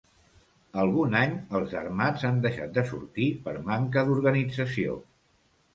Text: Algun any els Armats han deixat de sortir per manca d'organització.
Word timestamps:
Algun 0.83 1.17
any 1.19 1.35
els 1.59 1.75
Armats 1.83 2.25
han 2.31 2.41
deixat 2.47 2.75
de 2.79 2.87
sortir 2.95 3.29
per 3.47 3.55
manca 3.73 4.09
d'organització. 4.11 4.99